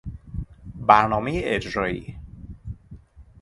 برنامهی 0.75 1.41
اجرایی 1.43 2.15